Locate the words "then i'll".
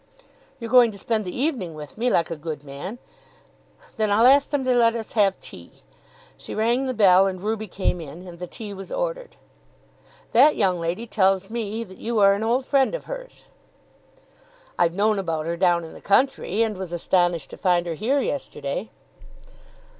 3.97-4.25